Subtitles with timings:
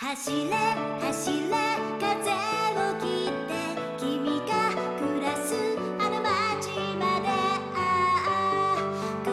[0.00, 0.50] 走れ
[0.98, 1.52] 走れ
[2.00, 2.32] 風
[2.72, 3.52] を切って
[3.98, 5.52] 君が暮らす
[5.98, 7.28] あの街まで
[7.76, 7.78] あ
[8.24, 8.78] あ
[9.22, 9.28] 苦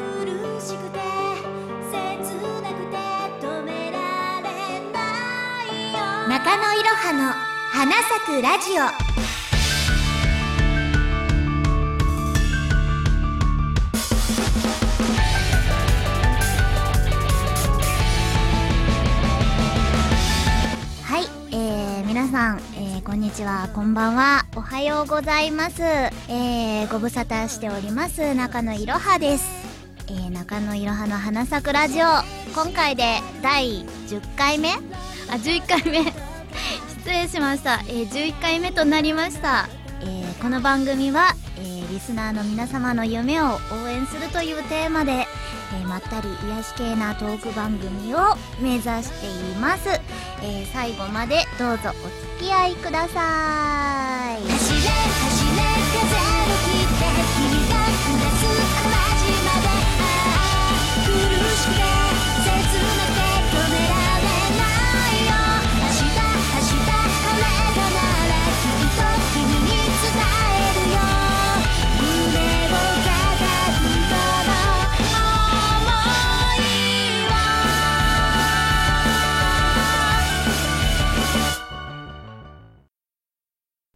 [0.60, 1.00] しくて
[1.90, 1.96] 切
[2.62, 2.98] なくて
[3.40, 4.48] 止められ
[4.92, 4.98] な
[5.64, 6.28] いよ。
[6.28, 7.32] 中野いろはの
[7.72, 9.27] 花咲くラジオ。
[23.18, 25.82] ん、にちは、こんばんは、おはようございます。
[25.82, 29.46] えー、ご無沙汰しております、中野いろはです。
[30.08, 32.06] えー、中野いろはの花咲くラジオ、
[32.54, 34.70] 今回で第10回目？
[34.70, 34.76] あ、
[35.32, 36.04] 11回目。
[37.00, 37.82] 失礼しました。
[37.88, 39.68] えー、11回目となりました。
[40.02, 48.20] えー、この番組は、えー、リスナーの皆様の夢を応援するというテーマで、えーまったり癒し系なトーク番組を
[48.62, 49.90] 目指しています。
[50.42, 54.57] えー最後までどうぞお付き合いください。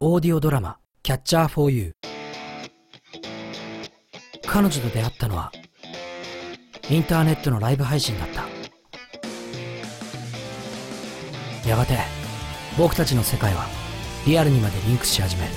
[0.03, 2.09] オーディオドラマ「Catcher for You」
[4.47, 5.51] 彼女と出会ったのは
[6.89, 8.41] インターネットのライブ配信だった。
[11.69, 11.99] やがて
[12.79, 13.67] 僕たちの世界は
[14.25, 15.51] リアルにまでリンクし始める。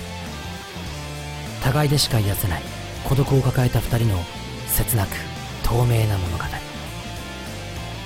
[1.63, 2.63] 互いでしか癒せない
[3.09, 4.23] 孤独を抱えた二人の
[4.69, 5.17] 切なく
[5.63, 6.45] 透明な物語。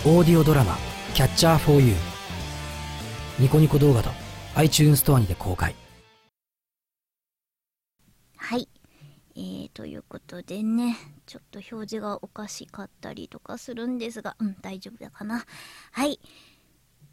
[0.05, 0.79] オーディオドラマ
[1.15, 1.97] 「Catcher for You」
[3.43, 4.11] ニコニコ動画と
[4.55, 5.75] iTunes ストアにて公開。
[9.39, 15.45] えー、ということでね、ちょっと表示がおかしかったりとかするんですが、うん、大丈夫だかな。
[15.93, 16.19] はい。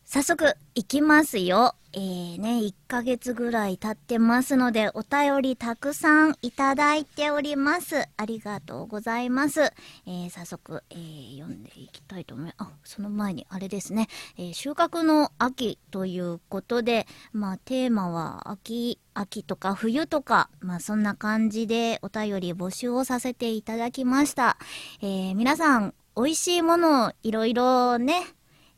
[0.08, 1.74] 早速、いきますよ。
[1.92, 8.08] えーね、1ヶ月ぐらい経ってますので、お便りたくさんいただいております。
[8.16, 9.62] ありがとうございます。
[10.06, 12.56] えー早速、えー読んでいきたいと思います。
[12.60, 14.08] あ、その前にあれですね、
[14.38, 24.58] えー収穫の秋ということで、まあ、テーマは秋、秋とか冬とか、まあ、そんな感じでお便り募集をさせていただきました。
[25.02, 28.24] えー皆さん、美味しいものをいろいろね、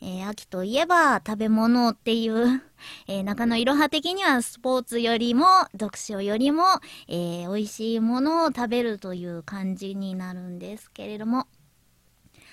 [0.02, 2.62] えー秋といえば食べ物っていう、
[3.08, 6.64] えー中野いろは的にはスポーツよりも読書よりも、
[7.08, 11.48] えー美味しいものを食べるという感じになるんですけれども。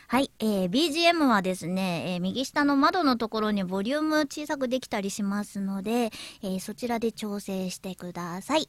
[0.07, 6.13] はい、えー BGM はですね、えー右下の窓のところにボリューム小さくできたりしますので、
[6.43, 8.69] えーそちらで調整してください。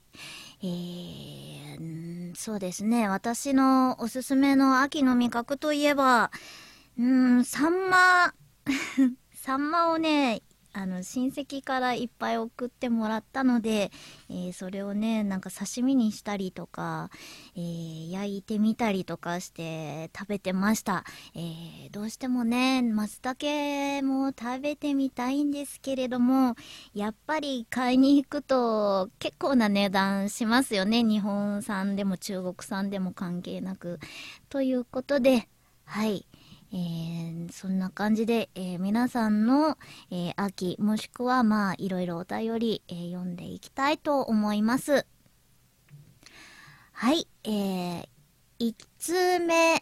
[0.64, 6.32] えーそうですね、私のおすすめの秋の味覚といえば、
[6.98, 7.06] うー
[7.40, 8.34] ん、サンマ、
[9.34, 10.42] サンマをね、
[10.74, 13.92] あの、親戚からいっぱい送ってもらったので、
[14.30, 17.10] えーそれをね、なんか刺身にしたりとか、
[17.56, 21.06] えー焼いてみたりとかして食べてました。
[21.34, 26.56] えーどうしてもね、松茸も食べてみたいんですけれども、
[26.94, 31.04] やっぱり買いに行くと結構な値段しますよね。
[31.04, 34.00] 日本産でも中国産でも関係なく。
[34.50, 35.48] ということで、
[35.86, 36.26] はい。
[36.76, 39.78] えーそんな感じで、えー皆さんの、
[40.12, 45.06] えー秋、もしくはまあ、いろいろお便り、えー読んでいきたいと思います。
[46.92, 48.08] はい、えー、
[48.60, 49.82] 1通目、え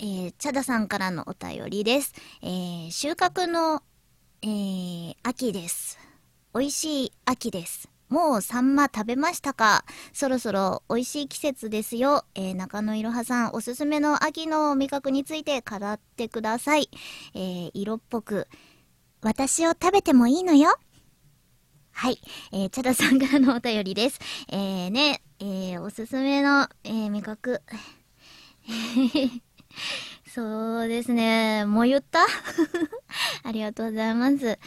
[0.00, 2.12] ー、チャダさんからのお便りです。
[2.42, 3.82] えー収穫の、
[4.42, 5.98] えー秋です。
[6.54, 7.91] 美味しい秋です。
[8.12, 9.84] もうサンマ食べましたか？
[10.12, 12.26] そろそろ美味しい季節ですよ。
[12.34, 16.90] えー中野いろはさん、おすすめの秋の味覚について語ってください。
[17.34, 18.48] えー色っぽく、
[19.22, 20.76] 私を食べてもいいのよ？
[21.92, 22.20] はい。
[22.52, 24.18] えー、チャダさんからのお便りです。
[24.48, 27.62] えー、ね、えー、おすすめの、えー、味覚。
[30.34, 31.64] そうですね。
[31.66, 32.20] もう言った？
[33.44, 34.58] ありがとうございます。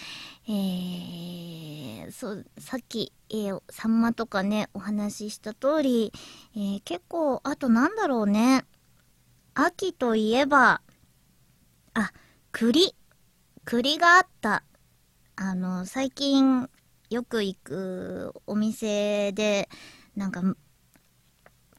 [0.48, 6.14] えー、そう、さっき、えー、サンマとかね、お話しした通り、
[6.56, 8.66] えー、結構、あとなんだろうね。
[9.56, 10.82] 秋といえば、
[11.96, 12.12] あ、
[12.52, 12.96] 栗。
[13.64, 14.64] 栗があった。
[15.36, 16.70] あの、最近、
[17.10, 19.68] よく行くお店で、
[20.16, 20.44] なんか、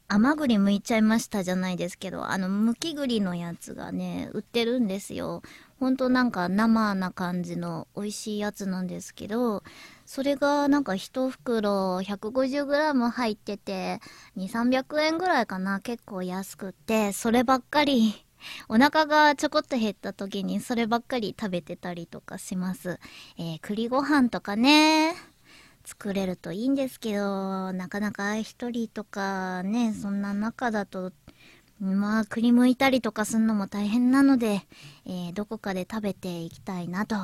[0.09, 5.41] 甘栗剥いちゃいましたじゃないですけど、あの、剥き栗のやつがね、売ってるんですよ。
[5.79, 9.63] ほんとなんか生な感じの美味しいやつなんですけど、
[10.05, 13.99] それがなんか一袋 150g 入ってて、
[14.37, 15.79] 2、300円ぐらいかな。
[15.79, 18.25] 結構安くて、そればっかり、
[18.69, 22.99] お腹がちょこっと減った時にそればっかり食べてたりとかします。
[23.37, 25.15] えー、栗ご飯とかね、
[25.85, 31.11] 作れるといいんですけど、なかなか一人とかね、そんな中だと、
[31.79, 34.61] まあ、栗剥いたりとかするのも大変なので、
[35.05, 37.15] えーどこかで食べていきたいなと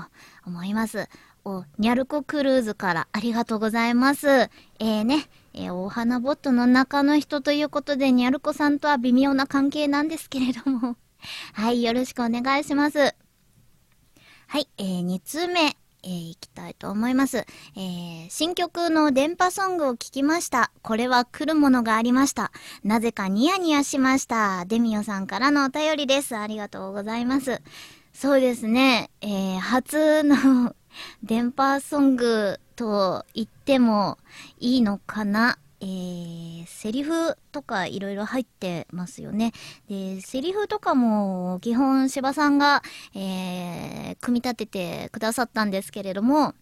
[0.45, 1.07] 思います。
[1.43, 4.27] お、ニャルコクルーズからありがとうございます。
[4.27, 10.97] えー、ね、えーお花ボットの中の人ということで、ニャルコさんとは微妙な関係なんですけれども。
[11.53, 13.15] はい、よろしくお願いします。
[14.47, 15.75] はい、えー、2通目。
[16.03, 17.37] えー、いきたいと思います。
[17.37, 20.71] えー、新曲の電波ソングを聞きました。
[20.81, 22.51] これは来るものがありました。
[22.83, 24.65] なぜかニヤニヤしました。
[24.65, 26.35] デミオさんからのお便りです。
[26.35, 27.61] ありがとうございます。
[28.13, 30.75] そうですね、えー、初の
[31.23, 34.19] 電波ソングと言っても
[34.59, 35.57] いいのかな？
[35.83, 39.51] えー、セリフとかいろいろ入ってますよね。
[39.89, 42.81] で、セリフとかも基本芝さんが、
[43.13, 46.55] えー、組み立ててくださったんですけれども、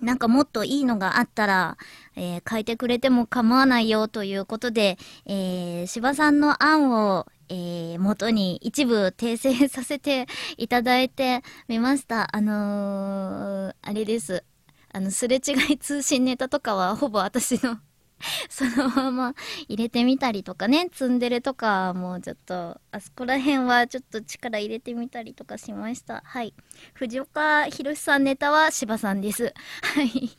[0.00, 1.76] なんかもっといいのがあったら、
[2.14, 10.26] えー書いてくれても構わないよということで、えー、芝さんの案を、えー元に一部訂正させて
[10.56, 12.28] いただいてみました。
[12.36, 14.44] あのーあれです。
[14.92, 17.78] あの、すれ違い通信ネタとかはほぼ私の
[18.48, 19.34] そのまま
[19.68, 26.22] 入れてみたりとかね、ツンデレとかもちょっと、あそこら辺はちょっと力入れてみたりとかしました。
[26.24, 26.54] はい。
[26.94, 29.52] 藤岡弘さんネタは柴さんです。
[29.82, 30.38] はい。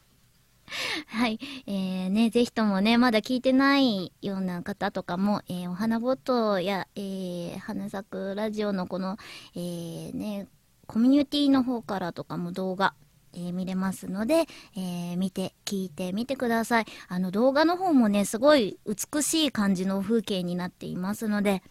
[1.07, 1.39] はい。
[1.65, 9.17] えー、ね、ぜひともね、まだ聞いてないような方とかも、えーお花ボットや、えー、花咲くラジオのこの、
[9.55, 10.47] えー、ね、
[10.85, 12.93] コミュニティの方からとかも動画、
[13.33, 14.45] えー見れますので、
[14.75, 16.85] えー見て、聞いてみてください。
[17.07, 21.61] あの動画の方もね、すごい美しい感じの風景になっていますので、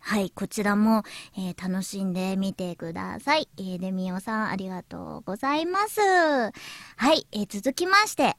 [0.00, 1.02] はい、こちらも、
[1.36, 3.48] えー楽しんでみてください。
[3.58, 6.00] えーデミオさん、ありがとうございます。
[6.00, 6.52] は
[7.12, 8.36] い、えー続きまして、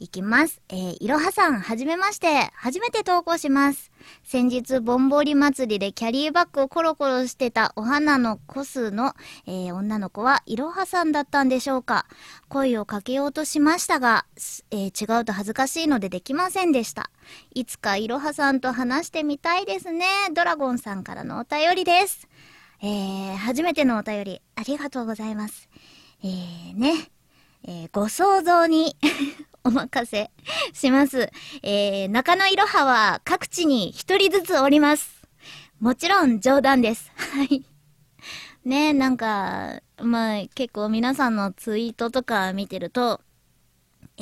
[0.00, 0.62] いきます。
[0.70, 2.50] えーいろはさん、はじめまして。
[2.54, 3.92] 初めて投稿します。
[4.24, 9.14] 先日、ぼんぼり祭りでキャリーバッグをコロコロしてたお花のコスの、
[9.46, 12.06] えー女の子はいろはさんだったんでしょうか。
[12.48, 17.10] 声をかけようとしましたが、すえー違うと恥ずかしいのでできませんでした。
[17.54, 20.06] いつかいろはさんと話してみたいですね。
[20.34, 22.26] ドラゴンさんからのお便りです。
[22.82, 25.68] えー、初めてのお便り、ありがとうございます。
[26.24, 27.10] えー、ね。
[27.64, 28.96] えーご想像に
[29.64, 30.30] お任せ
[30.72, 31.30] します。
[31.62, 35.20] えー、中野いろはは各地に一人ずつおります。
[35.80, 37.10] もちろん冗談です。
[37.16, 37.64] はい。
[38.64, 43.20] ねなんか、まあ結構皆さんのツイートとか見てると、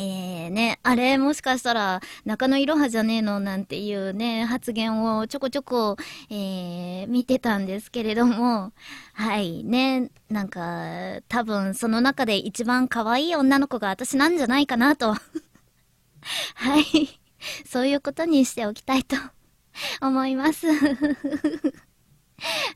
[0.00, 5.96] えー、ね、あれもしかしたら中野いろはじゃねえのなんていうね、発言をちょこちょこ、
[6.30, 8.72] えー、見てたんですけれども、
[9.14, 15.16] はい、ね、なんか、多分その中で一番可愛い女の子が私なんじゃないかなと。
[16.54, 17.20] はい、
[17.66, 19.16] そういうことにしておきたいと
[20.00, 20.68] 思います。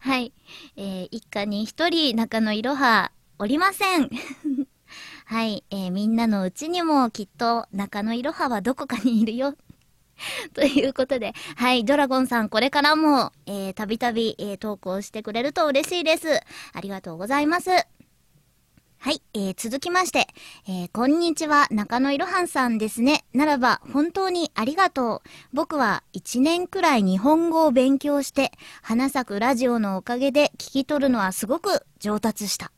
[0.00, 0.32] はい、
[0.76, 4.10] えー、一家に一人中野いろはおりません。
[5.24, 9.55] はい、えーみんなのうちにもきっと中野いろははどこかにいるよ。
[10.55, 16.41] ということで、はい、ドラゴンさんこれからも、えーたびたび、えー投稿してくれると嬉しいです。
[16.72, 17.70] ありがとうございます。
[17.70, 20.29] はい、えー続きまして、
[20.69, 23.24] えーこんにちは、中野いろはんさんですね。
[23.32, 25.29] ならば、本当にありがとう。
[25.52, 28.52] 僕は1年くらい日本語を勉強して、
[28.82, 32.70] 花咲くラジオのおかげで聞き取るのはすごく上達した。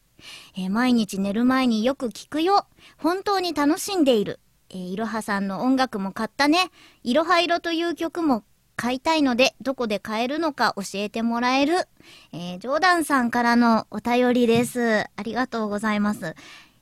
[0.57, 2.67] えー毎日寝る前によく聞くよ。
[2.97, 4.41] 本当に楽しんでいる。
[4.71, 6.71] えーいろはさんの音楽も買ったね。
[7.03, 8.45] いろは色という曲も
[8.77, 11.89] 買いたいので、どこで買えるのか教えてもらえる。
[12.33, 15.05] えージョーダンさんからのお便りです。
[15.17, 16.35] ありがとうございます。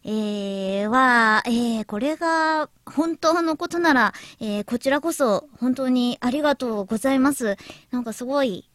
[0.04, 7.56] えー、は、えー、これが本当のことなら、えーこちらこそ本当にありがとうございます。
[7.90, 8.68] なんかすごい、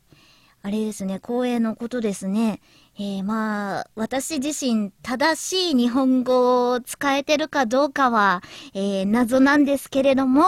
[0.63, 2.61] あれですね、光栄のことですね。
[2.99, 8.41] えー、まあ、私自身正しい日本語を使えてるかどうかは、
[8.73, 10.41] えー謎なんですけれども、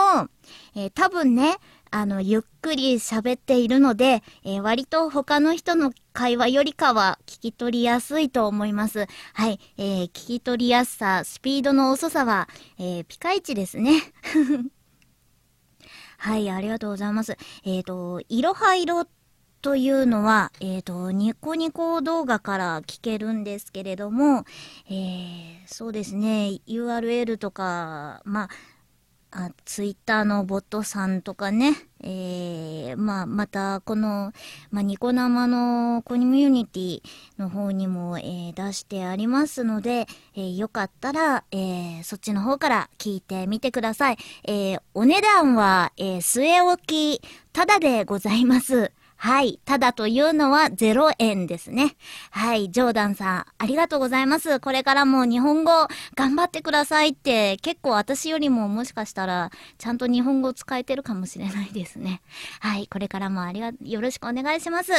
[0.74, 1.58] えー多分ね、
[1.92, 9.06] あの、ゆっくり喋っているので、えー割と他の人の会話よりかは聞き取りやすいと思います。
[9.32, 12.48] はい、えー聞き取りやすさ、スピードの遅さは、
[12.80, 14.02] えーピカイチですね。
[16.18, 17.36] はい、ありがとうございます。
[17.64, 19.06] えっ、と、いろは色
[19.62, 24.44] というのは、えっ、と、ニコニコ動画から聞けるんですけれども、
[24.88, 28.48] えー、そうですね、URL とか、まあ、
[29.32, 34.32] あツイッターのボットさんとかね、えー、まあ、また、この、
[34.70, 37.02] まあ、ニコ生のコミュニティ
[37.38, 44.16] の方にも、えー出してありますので、えーよかったら、えーそっちの方から聞いてみてください。
[44.44, 46.82] えーお値段は、えー据え置
[47.20, 48.90] き、ただでございます。
[49.22, 49.60] はい。
[49.66, 51.94] ただというのは0円ですね。
[52.30, 52.70] はい。
[52.70, 54.60] ジョーダンさん、ありがとうございます。
[54.60, 55.72] これからも日本語
[56.14, 62.22] 頑張ってくださいって、結構私よりももしかしたら、ちゃんと日本語使えてるかもしれないですね。
[62.60, 62.86] はい。
[62.86, 64.92] これからもありが、よろしくお願いします。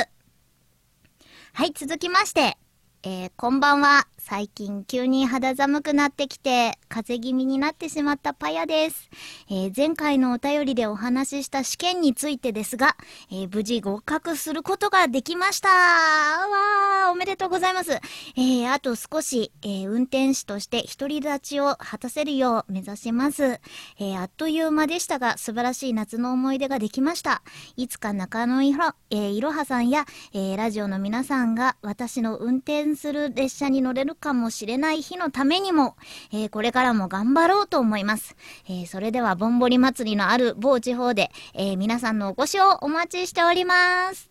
[1.53, 1.73] はい。
[1.73, 2.59] 続きまして、
[3.03, 4.05] えーこんばんは。
[4.19, 9.09] 最近急に肌寒くなってきて、風邪気味になってしまったパヤです。
[9.49, 12.95] えー前回のお便りでお話しした試験についてですが、
[13.31, 15.69] えー無事合格することができました。
[15.69, 17.99] わー、おめでとうございます。
[18.37, 23.59] えあと少し、え運転手として独り立ちを果たせるよう目指します。
[23.99, 27.41] えあっという間でしたが、素晴らしい夏の思い出ができました。
[27.77, 35.95] いつか中野いろ、えいろはさんや、えラジオの皆さんが私の運転する列車に乗れるかもしれない日のためにも、
[36.31, 38.35] えーこれからも頑張ろうと思います。
[38.67, 44.29] えーそれでは、ぼんぼり祭りのある某地方で、えー皆さんのお越しをお待ちしております。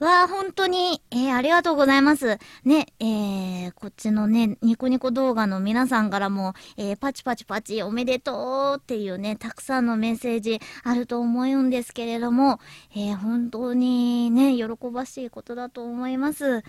[0.00, 2.38] わあ、本当に、えーありがとうございます。
[2.64, 12.60] ね、えーこっちのね、ニコニコ動画の皆さんからも、えーパチパチパチおめでとうっていうね、たくさんのメッセージあると思うんですけれども、
[12.96, 16.62] えー本当にね、喜ばしいことだと思います。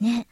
[0.00, 0.26] ね、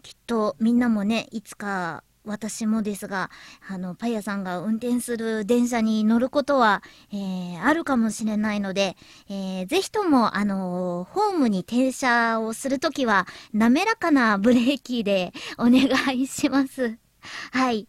[0.00, 3.30] きっとみんなもね、いつか私もですが、
[3.66, 8.96] あの、パン屋さんが運転する電車に乗ることは、えーあるかもしれないので、
[9.28, 16.98] えーぜひとも、あのホームに停車をするときは、滑らかなブレーキでお願いします。
[17.52, 17.88] はい。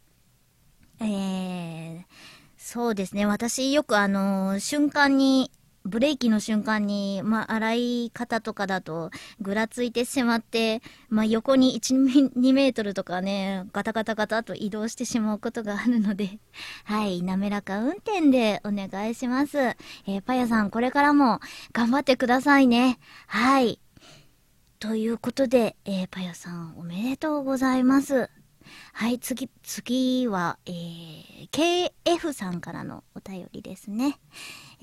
[1.02, 2.04] えー、
[2.58, 3.26] そうですね。
[3.26, 5.52] 私よくあの瞬間に、
[5.84, 9.10] ブレーキの瞬間に、まあ、洗い方とかだと、
[9.42, 16.40] ぐらついてしまって、まあ、横に1、2メートルとかね、ガタガタガタと移動してしまうことがあるので、
[16.86, 19.58] はい、滑らか運転でお願いします。
[19.58, 21.40] えーパヤさん、これからも
[21.74, 23.00] 頑張ってくださいね。
[23.28, 23.80] はい。
[24.80, 28.30] ということで、えーパヤさん、おめでとうございます。
[28.94, 34.18] はい、次、次は、えー KF さんからのお便りですね。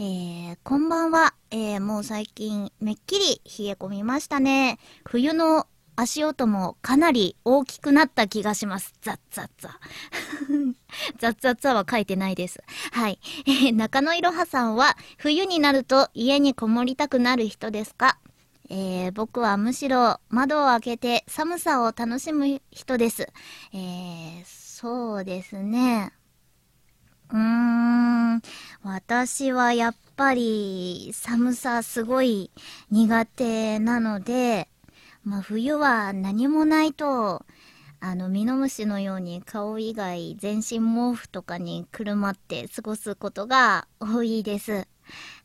[0.00, 1.35] えーこんばんは。
[1.50, 4.78] えーもう最近、めっきり冷え込みましたね。
[5.05, 8.95] 冬の足音もかなり大きくなった気がします。
[9.02, 9.81] ザッザッザ。
[11.19, 12.62] ザッザッザは書いてないです。
[12.93, 13.19] はい。
[13.47, 18.19] えー中野いろはさんは、冬になると家にこもりたくなる人ですか？
[18.71, 23.26] えー僕はむしろ窓を開けて寒さを楽しむ人です。
[23.73, 26.12] えーそうですね。
[27.30, 28.42] うーん、
[28.82, 32.50] 私はやっぱり寒さすごい
[32.90, 34.68] 苦手なので、
[35.25, 37.44] まあ冬は何もないと、
[38.00, 44.87] あの、ミノムシのように顔以外全身毛布とかにくるまって過ごすことが多いです。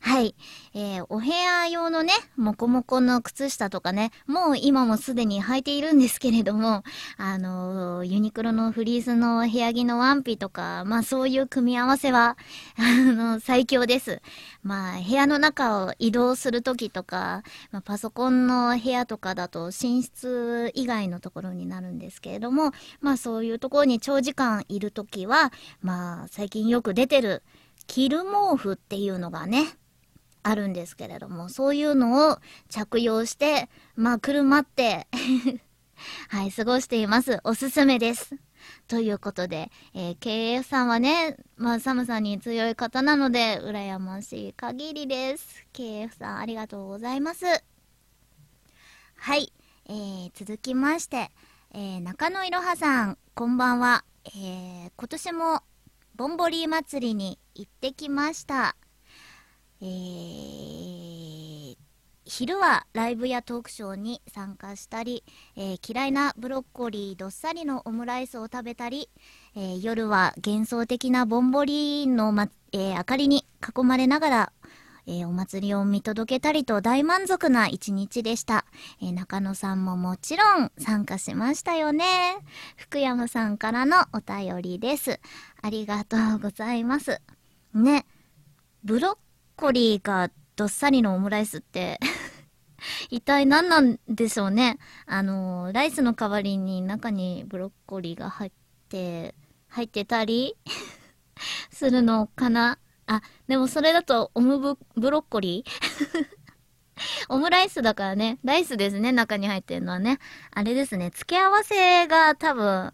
[0.00, 0.34] はい。
[0.74, 6.82] えーお部屋用のね、もこもこの靴下とかね、もう今もすでに履いているんですけれども、
[7.16, 12.36] あのーユニクロのフリースの部屋着のワンピとか、まあそういう組み合わせは、
[12.76, 14.20] あの、最強です。
[14.62, 27.42] まあ部屋の中を移動するときとか、まあ、パソコンの部屋とかだと寝室以外のところになるんですけれども、まあそういうところに長時間いるときは、まあ最近よく出てる、
[27.86, 29.76] 着る毛布っていうのがね、
[30.42, 32.38] あるんですけれども、そういうのを
[32.68, 35.06] 着用して、まあ、くるまって、
[36.28, 37.40] はい、過ごしています。
[37.44, 38.36] おすすめです。
[38.88, 45.66] ということで、えー KF さんはね、まあ、寒さに強い方なので、羨ましい限りです。
[45.72, 47.44] KF さん、ありがとうございます。
[49.16, 49.52] はい、
[49.86, 51.30] えー続きまして、
[51.72, 54.04] えー中野いろはさん、こんばんは。
[54.26, 55.62] えー今年も、
[56.16, 58.76] ぼんぼり祭りに行ってきました。
[59.80, 61.76] えー
[62.26, 65.24] 昼はライブやトークショーに参加したり、
[65.56, 69.10] えー嫌いなブロッコリーどっさりのオムライスを食べたり、
[69.56, 74.52] えー夜は幻想的なぼんぼりの、まえー明かりに囲まれながら、
[75.06, 78.64] えーお祭りを見届けたりと大満足な一日でした、
[79.02, 82.06] えー中野さんももちろん参加しましたよね。
[82.76, 85.20] 福山さんからのお便りです。
[85.62, 87.20] ありがとうございます。
[87.74, 88.06] ね、
[88.82, 89.16] ブロッ
[89.56, 91.98] コリーがどっさりのオムライスって
[93.10, 94.78] 一体何なんでしょうね。
[95.06, 98.52] あの、ライスの代わりに中にブロッコリーが入っ
[98.88, 99.34] て、
[99.68, 100.56] 入ってたり
[101.70, 106.26] するのかなあ、でもそれだとオムブブロッコリー？
[107.28, 108.38] オムライスだからね。
[108.44, 110.18] ライスですね、中に入ってるのはね。
[110.52, 112.92] あれですね、付け合わせが多分、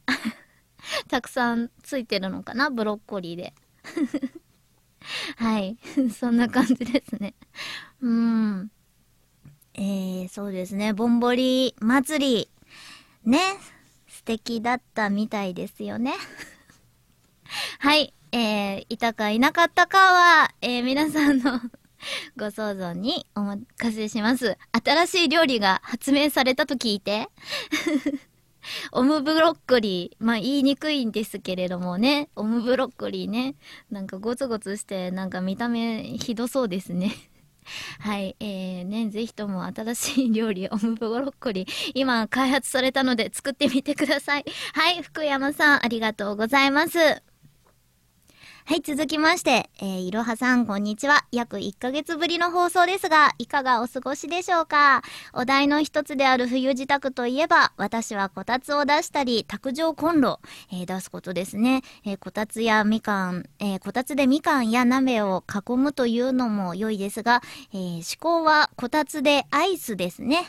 [1.09, 3.55] たくさんついてるのかな、ブロッコリーで。
[5.37, 5.79] はい。
[6.19, 7.35] そんな感じですね。
[8.01, 8.71] うん。
[9.75, 10.93] えー、そうですね。
[10.93, 12.51] ぼんぼり祭り。
[13.25, 13.39] ね。
[14.09, 16.15] 素敵だったみたいですよね。
[17.79, 18.15] はい。
[18.33, 21.61] えー、いたかいなかったかは、えー、皆さんの
[22.37, 24.57] ご想像にお任せします。
[24.85, 27.29] 新しい料理が発明されたと聞いて。
[28.93, 30.25] オムブロッコリー。
[30.25, 32.29] まあ言いにくいんですけれどもね。
[32.37, 33.55] オムブロッコリーね。
[33.91, 37.15] なんかゴツゴツして、なんか見た目ひどそうですね。
[38.01, 38.37] はい。
[38.41, 44.45] えー、ね、ぜひとも新しい料理、オムブロッコリー、今開発されたので作ってみてください。
[44.75, 45.03] はい。
[45.03, 46.99] 福山さん、ありがとうございます。
[48.67, 51.25] はい、続きまして、えー、いろはさん、こんにちは。
[51.33, 55.03] 約1ヶ月ぶりの放送ですが、いかがお過ごしでしょうか？
[55.33, 60.39] お題の一つである冬支度といえば、私はこたつを出したり、卓上コンロ、
[60.73, 61.83] えー出すことですね。
[62.05, 68.03] えーこたつやみかん、えーこたつでみかんや鍋を囲むというのも良いですが、えー思
[68.43, 70.45] 考はこたつでアイスですね。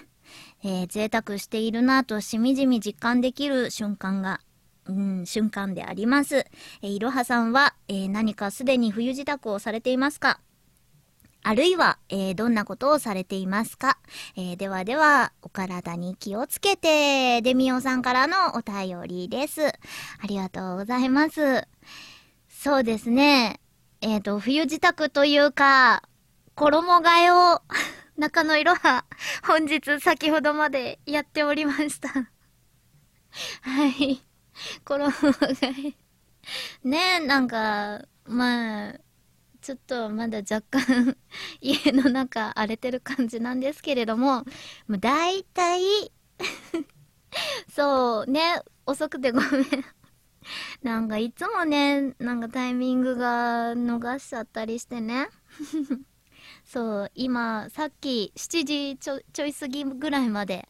[0.64, 4.42] えー贅沢しているなとしみじみ実感できる瞬間が
[4.92, 6.46] うん、瞬間であります。
[6.82, 10.40] えいろはさんは、えー何かすでに冬支度をされていますか？
[11.44, 13.98] あるいは、えーどんなことをされていますか、
[14.36, 19.68] えーではでは、お体に気をつけて、デミオさんからのお便りです。
[19.68, 19.72] あ
[20.28, 21.68] りがとうございます。
[22.50, 23.60] そうですね。
[24.02, 26.04] えっ、と、冬支度というか、
[26.56, 27.62] 衣替えを、
[28.18, 29.06] 中野いろは、
[29.48, 32.10] 本日先ほどまでやっておりました。
[33.62, 34.24] はい。
[34.86, 36.88] 衣替え。
[36.88, 38.94] ねえ、なんか、まあ、
[39.62, 41.16] ちょっとまだ若干
[41.62, 44.44] 家の中荒れてる感じなんですけれども、
[44.88, 46.12] もう大体、
[47.70, 49.66] そうね、遅くてごめん。
[50.82, 55.30] なんかいつもね、なんかタイミングが逃しちゃったりしてね。
[56.72, 60.70] そう、今、さっき7時ちょちょい過ぎぐらいまで、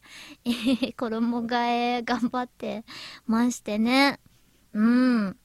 [0.98, 2.84] 衣替え頑張って
[3.24, 4.18] ましてね。
[4.72, 5.36] うん。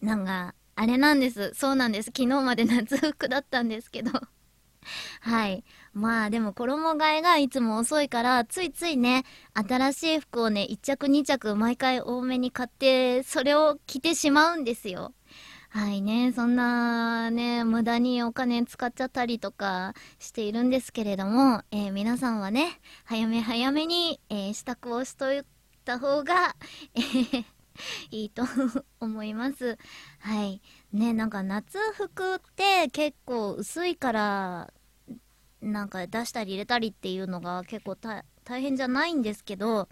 [0.00, 1.50] なんか、あれなんです。
[1.56, 2.12] そうなんです。
[2.16, 4.12] 昨日まで夏服だったんですけど。
[5.20, 5.64] はい。
[5.92, 15.12] まあでも衣替えがいつも遅いから、ついついね、新しい服をね、1着2着毎回多めに買って、それを着てしまうんですよ。
[15.74, 25.42] はいね、そんなね、無駄にお金使っちゃったりとかしているんですけれども、えー皆さんはね、早め早めに、えー支度をしとい
[25.86, 26.54] た方が、
[26.94, 27.44] えー
[28.10, 28.42] いいと
[29.00, 29.78] 思います。
[30.18, 30.60] はい。
[30.92, 34.72] ね、なんか夏服って結構薄いから、
[35.62, 39.88] なんか出したり入れたりっていうのが結構大大変じゃないんですけど、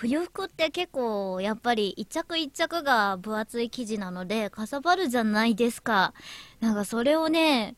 [0.00, 6.14] 冬服って結構やっぱり一着一着が分厚い生地なのでかさばるじゃないですか。
[6.60, 7.76] なんかそれをね、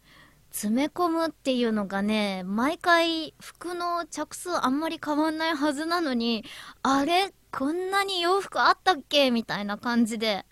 [0.53, 6.45] 詰め込むっていうのがね、毎回服の着数あんまり変わんないはずなのに、
[6.85, 7.35] あれ？
[7.51, 9.33] こんなに洋服あったっけ？
[9.33, 10.47] みたいな感じで。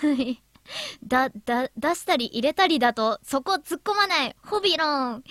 [1.06, 5.24] だ、だ、出したり入れたりだと、そこ突っ込まないホビロン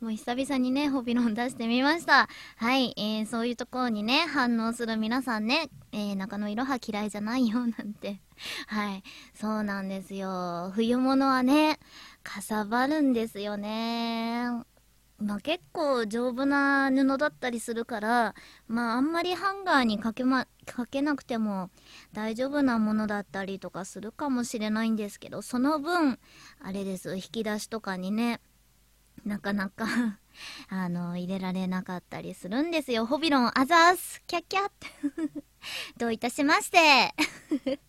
[0.00, 2.28] もう久々にね、ホビロン出してみました。
[2.56, 8.20] はい、えー、そういうところにね、反応する皆さんね、えー、中野いろは嫌いじゃないよ、なんて。
[8.66, 9.02] はい、
[9.34, 10.72] そうなんですよ。
[10.74, 11.78] 冬物はね、
[12.22, 14.64] かさばるんですよね。
[15.18, 18.34] まあ結構丈夫な布だったりするから、
[18.66, 21.70] まああんまりハンガーにかけま、かけなくても
[22.12, 26.18] 大丈夫なものだったりとかするかもしれないんですけど、その分、
[26.60, 28.40] あれです、引き出しとかにね、
[29.24, 29.86] なかなか
[30.68, 33.06] あの、入れられなかったりするんですよ。
[33.06, 34.70] ホビロン、あざーす、キャッキャッ
[35.96, 37.14] どういたしまして。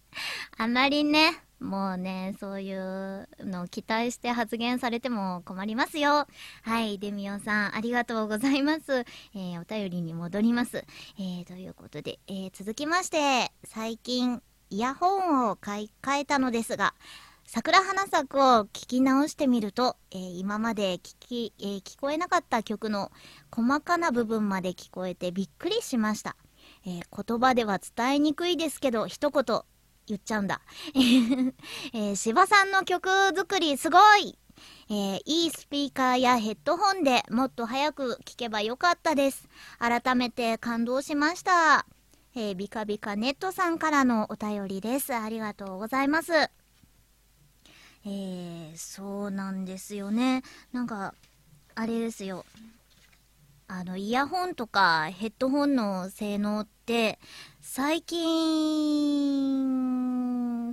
[0.58, 6.28] あまりね、もうね、そういうのを期待して発言されても困りますよ。
[6.62, 9.00] はい、デミオさん、ありがとうございます。
[9.00, 10.86] えー、お便りに戻ります。
[11.18, 16.94] えー、ということで、えー、続きまして、最近、イヤホンを買い替えたのですが、
[17.48, 23.12] 桜花咲を聞き直してみると、えー今まで聞き、えー聞こえなかった曲の
[23.52, 26.36] 細かな部分まで聞こえてびっくりしました。
[26.86, 29.62] えー言葉では伝えにくいですけど、一言
[30.08, 30.60] 言っちゃうんだ。
[31.94, 34.38] え、芝さんの曲作りすごい
[34.90, 39.48] えーいいスピーカーやヘッドホンでもっと早く聞けばよかったです。
[39.78, 41.86] 改めて感動しました。
[42.34, 45.14] えービカビカネットさんからのお便りです。
[45.14, 46.50] ありがとうございます。
[48.08, 50.44] えー、そうなんですよね。
[50.72, 51.16] なんか、
[51.74, 52.46] あれですよ。
[53.68, 57.18] あの、イヤホンとかヘッドホンの性能って、
[57.62, 59.66] 最近、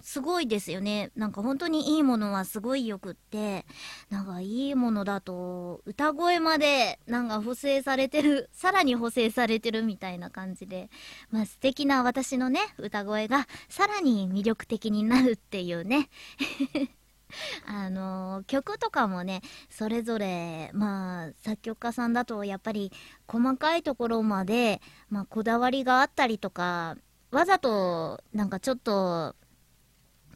[0.03, 1.11] すごいですよね。
[1.17, 3.65] なんか本当にいいものはすごいよくって、
[4.11, 10.91] なんかいいものだと、歌声までなんか補正されてる、 さらに補正されてるみたいな感じで、
[11.31, 16.11] まあ素敵な私のね、歌声がさらに魅力的になるっていうね。
[17.67, 22.93] あの曲とかもねそれぞれまあ作曲家さんだとやっぱり
[23.27, 26.97] 細かいところまで、まあ、こだわりがあったりとか
[27.31, 29.35] わざとなんかちょっと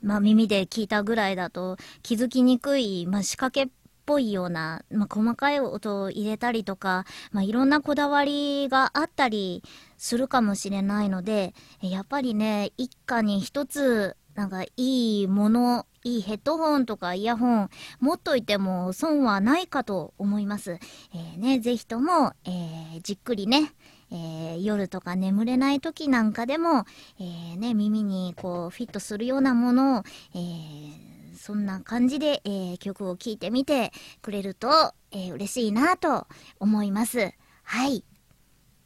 [0.03, 3.69] まあ耳で聞いたぐらいだと気づきにくい、まあ、仕掛けっ
[4.07, 9.63] ぽいような、まあ、細かい音を入れたりとか、まあ、いろんなこだわりがあったり
[9.99, 17.71] するかもしれないのでやっぱりね一家に一つなんかいいものいいヘッドホンとかイヤホン
[18.01, 20.79] 持っといても損はないかと思います。
[21.15, 23.73] えーね、ぜひとも、えーじっくりね、
[24.13, 26.85] えー夜とか眠れない時なんかでも、
[27.19, 30.03] えーね、耳にこうフィットするようなものを、
[30.35, 34.69] えーそんな感じで、えー曲を聴いてみてくれると、
[35.13, 36.27] えー嬉しいなと
[36.61, 37.33] 思います。
[37.63, 38.05] はい。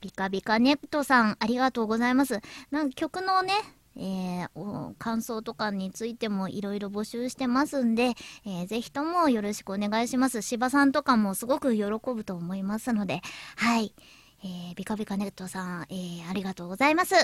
[0.00, 2.40] ビカビカネットさん、ありがとうございます。
[2.70, 3.52] なんか曲のね、
[3.96, 10.42] えー感想とかについてもいろいろ募集してますんで、えーぜひともよろしくお願いします。
[10.42, 13.20] 芝さんとかもすごく喜ぶと思いますので、
[13.56, 13.94] はい。
[14.42, 17.14] えービカビカネットさん、えーありがとうございます。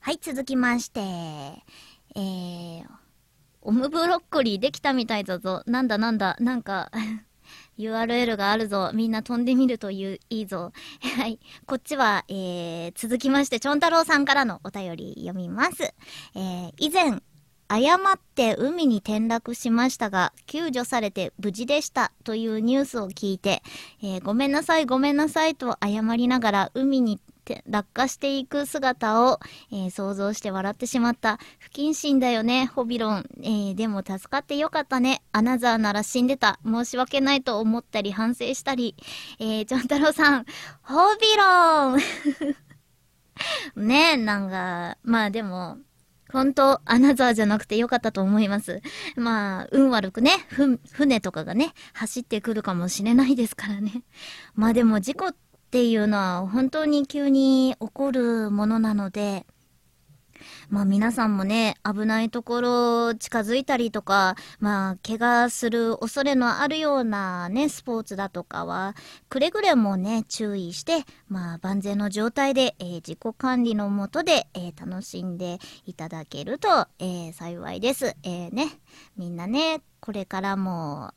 [0.00, 2.84] はい、続きまして、えー、
[3.62, 5.62] オムブロッコリーできたみたいだぞ。
[5.66, 6.92] なんだなんだ、なんか、
[7.78, 8.90] URL があるぞ。
[8.94, 10.72] みんな飛んでみるといういいぞ。
[11.16, 11.38] はい。
[11.66, 15.94] こっちは、えー、続きまして、ちょん太郎さんからのお便り読みます。
[16.34, 17.20] えー、以前、
[17.68, 23.62] 誤って海に転落しましたが、救助されて無事でしたというニュースを聞いて、
[24.02, 29.38] えーごめんなさい、ごめんなさいと謝りながら海にて落下していく姿を、
[29.70, 31.38] えー想像して笑ってしまった。
[31.60, 33.30] 不謹慎だよね、ホビロン。
[33.42, 35.22] えーでも助かってよかったね。
[35.32, 36.58] アナザーなら死んでた。
[36.64, 38.96] 申し訳ないと思ったり反省したり。
[39.38, 40.44] えー、ちょん太郎さん、
[40.82, 42.00] ホビロン
[43.86, 45.78] ねえ、なんか、まあでも、
[46.32, 48.82] 本当アナザーじゃなくてよかったと思います。
[49.14, 54.02] まあ、運悪くね、ふ、船とかがね、走ってくるかもしれないですからね。
[54.54, 55.45] まあでも事故って
[55.76, 59.44] ていうのは本当に急に起こるものなので、
[60.70, 68.94] まあ皆さんもね、危ないところ近づいたりとか、まあ怪我する恐れのあるようなね、スポーツだとかは、
[69.28, 78.16] くれぐれもね、注意して、まあ万全の状態で、えー自己管理のもとで、えー楽しんでいただけると、えー幸いです。
[78.22, 78.70] えね、
[79.18, 81.12] みんなね、これからも、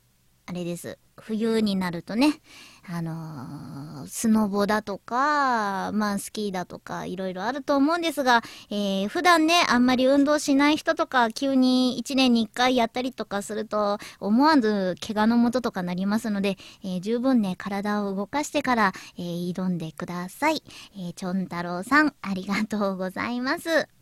[0.50, 0.98] あれです。
[1.20, 2.40] 冬になるとね、
[2.88, 20.64] あのースノボだとか、まあスキーだとか、いろいろあると思うんですが、えー普段ね、あんまり運動しない人とか、急に1年に1回やったりとかすると、思わず怪我のもととかなりますので、えー十分ね、体を動かしてから、え挑んでください。
[20.96, 23.99] えーちょん太郎さん、ありがとうございます。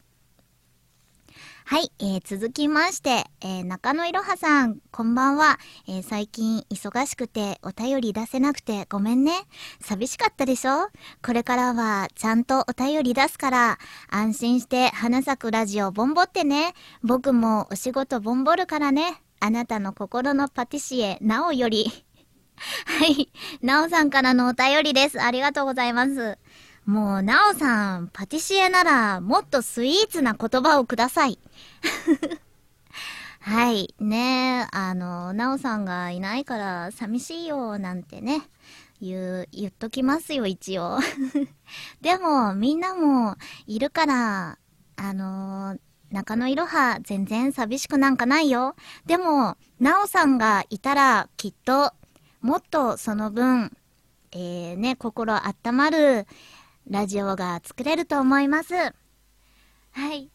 [1.70, 9.32] はい、えー続きまして、えー中野いろはさん、こんばんは、えー最近忙しくてお便り出せなくてごめんね。
[9.82, 10.88] 寂しかったでしょ？
[11.22, 13.78] これからはちゃんとお便り出すから、
[14.08, 16.72] 安心して花咲くラジオボンボってね。
[17.02, 19.20] 僕もお仕事ボンボるからね。
[19.38, 21.84] あなたの心のパティシエ、なおより。
[22.86, 23.30] はい。
[23.60, 25.20] なおさんからのお便りです。
[25.20, 26.38] ありがとうございます。
[26.88, 31.38] もう、なおさん、パティシエなら、もっとスイーツな言葉をください。
[33.40, 33.94] はい。
[34.00, 38.40] ねあの、なおさんがいないから寂しいよ、なんてね。
[39.02, 40.98] 言う、言っときますよ、一応。
[42.00, 44.58] でも、みんなもいるから、
[44.96, 45.76] あの
[46.10, 48.76] 中野いろは全然寂しくなんかないよ。
[49.04, 51.92] でも、なおさんがいたら、きっと、
[52.40, 53.76] もっとその分、
[54.32, 56.26] えー、ね、心温まる
[56.90, 58.74] ラジオが作れると思います。
[58.74, 58.92] は
[60.14, 60.30] い。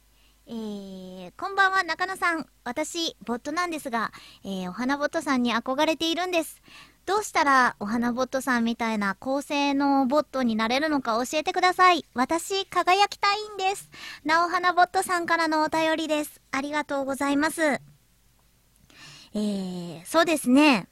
[0.46, 2.46] えー、こんばんは、中野さん。
[2.64, 4.12] 私、ボットなんですが、
[4.44, 6.62] えー、お花ボットさんに憧れているんです。
[7.08, 12.06] どうしたら、お花ボットさんみたいな高性能ボットになれるのか教えてください。
[12.14, 13.90] 私、輝きたいんです。
[14.24, 16.40] なお花ボットさんからのお便りです。
[16.52, 17.62] ありがとうございます。
[17.64, 20.88] えー、そうですね。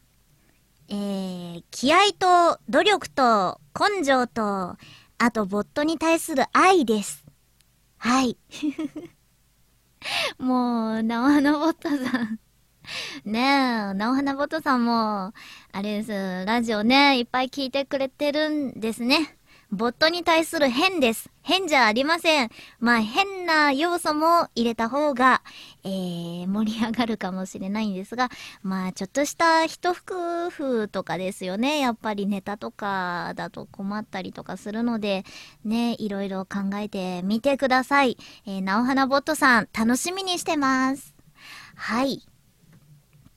[0.90, 4.76] えー、気合と努力と根性と、
[5.24, 7.24] あとボットに対する愛です。
[8.00, 8.38] はい。
[10.40, 12.40] もう、なおはなボットさん。
[13.24, 13.40] ね
[13.92, 15.32] え、なおはなボットさんも、
[15.72, 19.38] あれです、ラジオね、いっぱい聞いてくれてるんですね。
[19.72, 21.30] ボットに対する変です。
[21.44, 22.50] 変じゃありません。
[22.82, 25.42] まあ変な要素も入れた方が、
[25.86, 28.30] えー、盛り上がるかもしれないんですが、
[28.64, 31.80] まあちょっとした一工夫とかですよね。
[31.80, 35.24] やっぱりネタとかだと困ったりとかするので、
[35.64, 38.18] ね、いろいろ考えてみてください。
[38.46, 41.16] えー、なおはなボットさん、楽しみにしてます。
[41.76, 42.28] はい。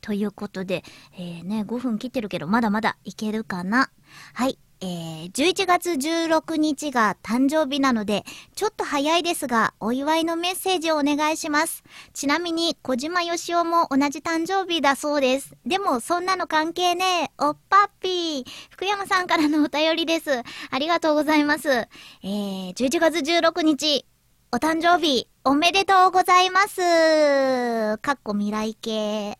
[0.01, 0.83] ということで、
[1.17, 3.89] えー、ね、5分切ってるけど、まだまだいけるかな。
[4.33, 4.59] はい。
[4.81, 11.85] えー、11月16日が誕生日なので、ちょっと早いですが、お祝いのメッセージをお願いします。
[12.13, 15.57] ちなみに、小島よしおも同じ誕生日だそうです。
[15.65, 17.31] でも、そんなの関係ねえ。
[17.39, 18.45] おっぱっぴー。
[18.71, 20.43] 福山さんからのお便りです。
[20.71, 21.69] ありがとうございます。
[21.71, 24.07] えー、11月16日、
[24.53, 27.99] お誕生日、おめでとうございます。
[27.99, 29.39] かっこ未来系。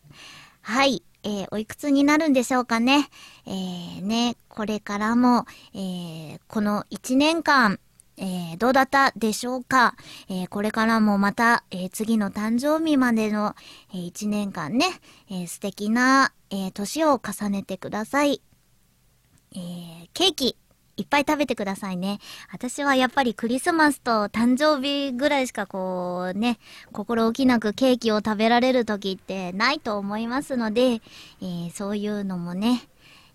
[0.63, 1.05] はい。
[1.25, 3.09] えー、おいくつになるんでしょうかね。
[3.47, 7.81] えー、ね、これからも、えー、この1年間、
[8.17, 9.97] えー、どうだったでしょうか、
[10.29, 13.57] えー、これからもまた、えー、次の誕生日までの、
[13.93, 14.87] えー、1年間ね、
[15.31, 18.41] え、素敵な、え、年を重ねてください。
[19.57, 20.57] え、ケーキ、
[20.97, 22.19] いっぱい食べてくださいね。
[22.53, 26.59] 私はやっぱりクリスマスと誕生日ぐらいしかこうね、
[26.93, 32.89] 心置きなくケーキを食べられる時ってないと思いますので、えー、そういうのもね、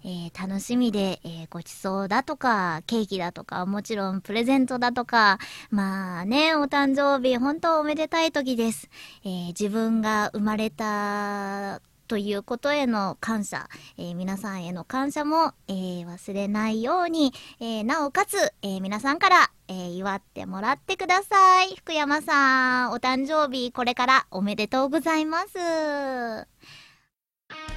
[0.06, 5.40] えー、楽しみで、えー、ごちそうだとか、ケーキだとか、もちろんプレゼントだとか、
[5.72, 8.90] まあね、お誕生日、本当おめでたい時です。
[9.26, 21.76] えー、自分が生まれたということへの感謝、えー、皆さんへの感謝も、えー、忘れないように、えー、なおかつ、え、皆さんから、え、祝ってもらってください。
[21.76, 26.48] 福山さん、お誕生日、これからおめでとうございます。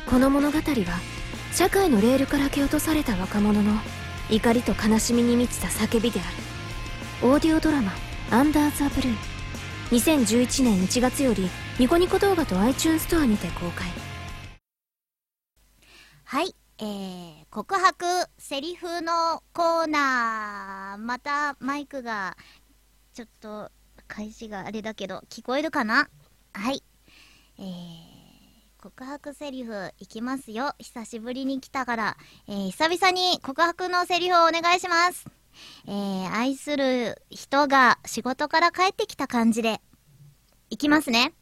[0.08, 1.00] この物語は
[1.52, 3.72] 社会のレールから蹴落とされた若者の
[4.30, 6.22] 怒りと悲しみに満ちた叫びであ
[7.22, 7.92] るオーディオドラマ
[8.30, 9.16] 「アンダー・ザ・ブルー」
[9.92, 14.01] 2011年1月よりニコニコ動画と iTunes ストアにて公開
[16.32, 18.06] はい、えー、告白
[18.38, 20.98] セリフのコーナー。
[20.98, 22.38] またマイクが、
[23.12, 23.70] ちょっと、
[24.08, 26.08] 開始があれだけど、聞こえるかな？
[26.54, 26.82] はい。
[27.58, 27.66] えー、
[28.82, 30.74] 告白セリフいきますよ。
[30.78, 32.16] 久しぶりに来たから、
[32.48, 35.26] えー、久々に告白のセリフをお願いします。
[35.86, 39.82] えー、愛する人が仕事から帰ってきた感じで、
[40.70, 41.34] いきますね。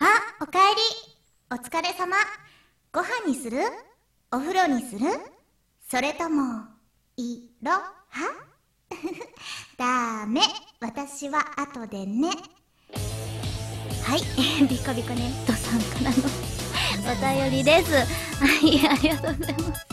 [0.00, 0.06] あ、
[0.40, 0.80] おかえり。
[1.50, 2.16] お疲れ様。
[2.98, 3.58] ご飯にする？
[4.32, 5.06] お風呂にする？
[5.88, 6.64] それとも、
[7.16, 7.70] いろ？
[7.70, 7.86] は？
[9.78, 10.40] ダメ。
[10.80, 12.30] 私は後でね。
[14.02, 17.94] はい、ビカビカネットさんからのお便りです。
[17.94, 19.86] はい、ありがとうございます。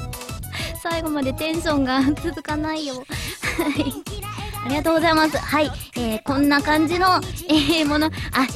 [0.82, 2.96] 最後までテンションが続かないよ。
[2.96, 4.25] はい。
[4.66, 5.38] ありがとうございます。
[5.38, 5.70] はい。
[5.96, 8.12] えー、こんな感じの、えー、もの、あ、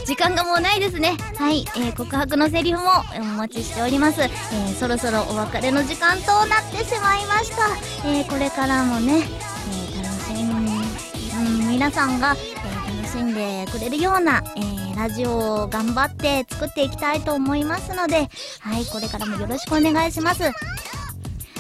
[0.05, 1.15] 時間がもうないですね。
[1.37, 1.65] はい。
[1.77, 4.21] えー、告白のセリフもお待ちしております。
[4.21, 7.67] えー、そろそろお別れの時間となってしまいました。
[8.07, 18.29] えー、これからもね、えー、楽しみ、うん、皆さんが、えー、楽しんでくれるような、えー、ラジオを頑張って作っていきたいと思いますので、
[18.61, 18.85] はい。
[18.85, 20.41] これからもよろしくお願いします。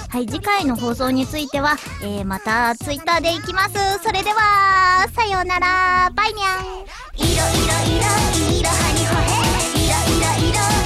[0.09, 3.75] はい、次回の放送については、えー、またツイッターでいきます。
[4.03, 6.79] それでは、さようなら、バイニャン。
[7.15, 8.07] いろいろいろ、
[8.57, 9.29] いろはにほへ、
[9.77, 10.78] いろいろいろ。